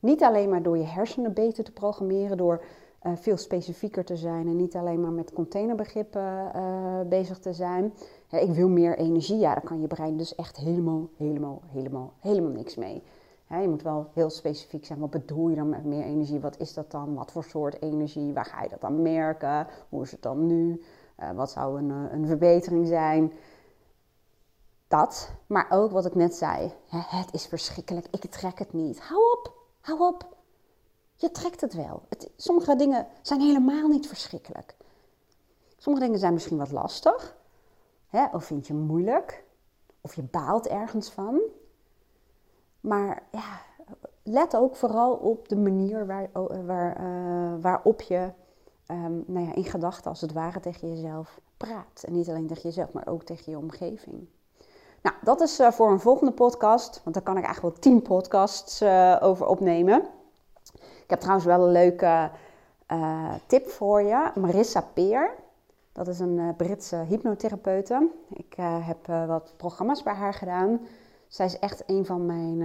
Niet 0.00 0.22
alleen 0.22 0.48
maar 0.48 0.62
door 0.62 0.78
je 0.78 0.84
hersenen 0.84 1.32
beter 1.32 1.64
te 1.64 1.72
programmeren, 1.72 2.36
door 2.36 2.62
uh, 3.02 3.12
veel 3.16 3.36
specifieker 3.36 4.04
te 4.04 4.16
zijn 4.16 4.46
en 4.46 4.56
niet 4.56 4.76
alleen 4.76 5.00
maar 5.00 5.12
met 5.12 5.32
containerbegrippen 5.32 6.52
uh, 6.56 7.00
bezig 7.08 7.38
te 7.38 7.52
zijn. 7.52 7.92
Ik 8.30 8.50
wil 8.50 8.68
meer 8.68 8.98
energie, 8.98 9.38
ja, 9.38 9.54
daar 9.54 9.64
kan 9.64 9.80
je 9.80 9.86
brein 9.86 10.16
dus 10.16 10.34
echt 10.34 10.56
helemaal, 10.56 11.08
helemaal, 11.16 11.62
helemaal, 11.66 12.12
helemaal 12.20 12.50
niks 12.50 12.76
mee. 12.76 13.02
je 13.48 13.68
moet 13.68 13.82
wel 13.82 14.10
heel 14.12 14.30
specifiek 14.30 14.84
zijn. 14.84 14.98
Wat 14.98 15.10
bedoel 15.10 15.48
je 15.48 15.56
dan 15.56 15.68
met 15.68 15.84
meer 15.84 16.04
energie? 16.04 16.40
Wat 16.40 16.58
is 16.58 16.74
dat 16.74 16.90
dan? 16.90 17.14
Wat 17.14 17.32
voor 17.32 17.44
soort 17.44 17.82
energie? 17.82 18.32
Waar 18.32 18.44
ga 18.44 18.62
je 18.62 18.68
dat 18.68 18.80
dan 18.80 19.02
merken? 19.02 19.66
Hoe 19.88 20.02
is 20.02 20.10
het 20.10 20.22
dan 20.22 20.46
nu? 20.46 20.82
Uh, 21.20 21.30
wat 21.30 21.50
zou 21.50 21.78
een, 21.78 21.90
een 21.90 22.26
verbetering 22.26 22.86
zijn? 22.86 23.32
Dat, 24.88 25.30
maar 25.46 25.66
ook 25.70 25.90
wat 25.90 26.06
ik 26.06 26.14
net 26.14 26.34
zei. 26.34 26.72
het 26.88 27.32
is 27.32 27.46
verschrikkelijk. 27.46 28.06
Ik 28.10 28.24
trek 28.30 28.58
het 28.58 28.72
niet. 28.72 29.00
Hou 29.00 29.20
op, 29.32 29.52
hou 29.80 30.00
op. 30.00 30.35
Je 31.16 31.30
trekt 31.30 31.60
het 31.60 31.74
wel. 31.74 32.02
Het, 32.08 32.30
sommige 32.36 32.76
dingen 32.76 33.06
zijn 33.22 33.40
helemaal 33.40 33.88
niet 33.88 34.08
verschrikkelijk. 34.08 34.76
Sommige 35.76 36.04
dingen 36.04 36.18
zijn 36.20 36.32
misschien 36.32 36.58
wat 36.58 36.72
lastig. 36.72 37.36
Hè, 38.06 38.26
of 38.32 38.44
vind 38.44 38.66
je 38.66 38.74
moeilijk. 38.74 39.44
Of 40.00 40.14
je 40.14 40.22
baalt 40.22 40.66
ergens 40.66 41.10
van. 41.10 41.40
Maar 42.80 43.22
ja, 43.30 43.60
let 44.22 44.56
ook 44.56 44.76
vooral 44.76 45.12
op 45.12 45.48
de 45.48 45.56
manier 45.56 46.06
waar, 46.06 46.30
waar, 46.66 47.00
uh, 47.00 47.54
waarop 47.60 48.00
je 48.00 48.30
um, 48.86 49.24
nou 49.26 49.46
ja, 49.46 49.54
in 49.54 49.64
gedachten 49.64 50.10
als 50.10 50.20
het 50.20 50.32
ware 50.32 50.60
tegen 50.60 50.88
jezelf 50.94 51.40
praat. 51.56 52.02
En 52.04 52.12
niet 52.12 52.28
alleen 52.28 52.46
tegen 52.46 52.62
jezelf, 52.62 52.92
maar 52.92 53.06
ook 53.06 53.22
tegen 53.22 53.52
je 53.52 53.58
omgeving. 53.58 54.28
Nou, 55.02 55.16
dat 55.22 55.40
is 55.40 55.60
uh, 55.60 55.70
voor 55.70 55.90
een 55.90 56.00
volgende 56.00 56.32
podcast, 56.32 57.00
want 57.02 57.14
daar 57.14 57.24
kan 57.24 57.36
ik 57.36 57.44
eigenlijk 57.44 57.74
wel 57.74 57.84
tien 57.84 58.02
podcasts 58.02 58.82
uh, 58.82 59.16
over 59.20 59.46
opnemen. 59.46 60.08
Ik 61.06 61.12
heb 61.12 61.20
trouwens 61.20 61.46
wel 61.46 61.66
een 61.66 61.72
leuke 61.72 62.30
uh, 62.92 63.34
tip 63.46 63.68
voor 63.68 64.02
je. 64.02 64.30
Marissa 64.34 64.80
Peer. 64.80 65.34
Dat 65.92 66.08
is 66.08 66.18
een 66.18 66.38
uh, 66.38 66.48
Britse 66.56 66.96
hypnotherapeute. 66.96 68.10
Ik 68.28 68.56
uh, 68.58 68.86
heb 68.86 69.06
wat 69.06 69.54
programma's 69.56 70.02
bij 70.02 70.14
haar 70.14 70.34
gedaan. 70.34 70.80
Zij 71.28 71.46
is 71.46 71.58
echt 71.58 71.82
een 71.86 72.06
van 72.06 72.26
mijn 72.26 72.58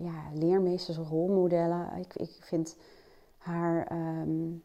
ja, 0.00 0.14
leermeesters, 0.34 0.96
rolmodellen. 0.96 1.88
Ik, 1.96 2.14
ik 2.14 2.38
vind 2.40 2.76
haar, 3.38 3.92
um, 3.92 4.62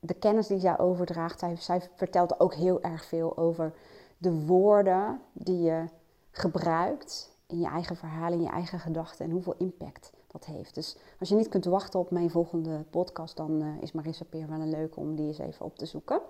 de 0.00 0.14
kennis 0.14 0.46
die 0.46 0.60
zij 0.60 0.78
overdraagt, 0.78 1.38
zij, 1.38 1.56
zij 1.56 1.82
vertelt 1.94 2.40
ook 2.40 2.54
heel 2.54 2.82
erg 2.82 3.04
veel 3.04 3.36
over 3.36 3.72
de 4.18 4.44
woorden 4.44 5.20
die 5.32 5.60
je 5.60 5.84
gebruikt 6.30 7.36
in 7.46 7.60
je 7.60 7.66
eigen 7.66 7.96
verhaal, 7.96 8.32
in 8.32 8.42
je 8.42 8.50
eigen 8.50 8.78
gedachten 8.78 9.24
en 9.24 9.30
hoeveel 9.30 9.54
impact 9.58 10.12
dat 10.28 10.44
heeft. 10.44 10.74
Dus 10.74 10.96
als 11.20 11.28
je 11.28 11.34
niet 11.34 11.48
kunt 11.48 11.64
wachten 11.64 12.00
op 12.00 12.10
mijn 12.10 12.30
volgende 12.30 12.84
podcast, 12.90 13.36
dan 13.36 13.62
uh, 13.62 13.82
is 13.82 13.92
Marissa 13.92 14.24
Peer 14.24 14.48
wel 14.48 14.60
een 14.60 14.70
leuke 14.70 15.00
om 15.00 15.16
die 15.16 15.26
eens 15.26 15.38
even 15.38 15.64
op 15.64 15.76
te 15.76 15.86
zoeken. 15.86 16.20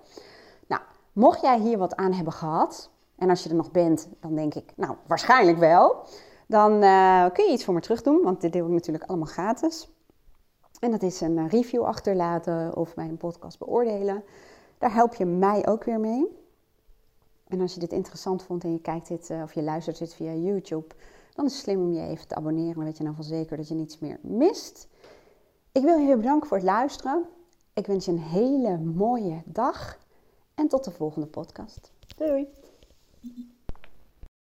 Nou, 0.67 0.81
mocht 1.13 1.41
jij 1.41 1.59
hier 1.59 1.77
wat 1.77 1.95
aan 1.95 2.13
hebben 2.13 2.33
gehad, 2.33 2.89
en 3.19 3.29
als 3.29 3.43
je 3.43 3.49
er 3.49 3.55
nog 3.55 3.71
bent, 3.71 4.07
dan 4.19 4.35
denk 4.35 4.53
ik, 4.53 4.73
nou, 4.75 4.95
waarschijnlijk 5.07 5.57
wel. 5.57 6.05
Dan 6.47 6.83
uh, 6.83 7.25
kun 7.33 7.45
je 7.45 7.51
iets 7.51 7.65
voor 7.65 7.73
me 7.73 7.79
terug 7.79 8.01
doen, 8.01 8.21
want 8.23 8.41
dit 8.41 8.53
deel 8.53 8.65
ik 8.65 8.71
natuurlijk 8.71 9.05
allemaal 9.05 9.27
gratis. 9.27 9.89
En 10.79 10.91
dat 10.91 11.01
is 11.01 11.21
een 11.21 11.37
eh, 11.37 11.49
review 11.49 11.83
achterlaten 11.83 12.75
of 12.75 12.95
mijn 12.95 13.17
podcast 13.17 13.59
beoordelen. 13.59 14.23
Daar 14.77 14.93
help 14.93 15.13
je 15.13 15.25
mij 15.25 15.67
ook 15.67 15.83
weer 15.83 15.99
mee. 15.99 16.37
En 17.47 17.61
als 17.61 17.73
je 17.73 17.79
dit 17.79 17.91
interessant 17.91 18.43
vond 18.43 18.63
en 18.63 18.71
je 18.71 18.81
kijkt 18.81 19.07
dit 19.07 19.31
of 19.43 19.53
je 19.53 19.61
luistert 19.61 19.97
dit 19.97 20.13
via 20.13 20.33
YouTube, 20.33 20.85
dan 21.39 21.47
is 21.47 21.53
het 21.53 21.63
slim 21.63 21.81
om 21.81 21.93
je 21.93 22.01
even 22.01 22.27
te 22.27 22.35
abonneren. 22.35 22.73
Dan 22.73 22.83
weet 22.83 22.97
je 22.97 23.03
dan 23.03 23.15
van 23.15 23.23
zeker 23.23 23.57
dat 23.57 23.67
je 23.67 23.75
niets 23.75 23.99
meer 23.99 24.19
mist. 24.21 24.87
Ik 25.71 25.83
wil 25.83 25.97
je 25.97 26.05
weer 26.05 26.17
bedanken 26.17 26.47
voor 26.47 26.57
het 26.57 26.65
luisteren. 26.65 27.25
Ik 27.73 27.87
wens 27.87 28.05
je 28.05 28.11
een 28.11 28.19
hele 28.19 28.77
mooie 28.77 29.41
dag. 29.45 29.97
En 30.55 30.67
tot 30.67 30.83
de 30.83 30.91
volgende 30.91 31.27
podcast. 31.27 31.91
Doei! 32.15 32.47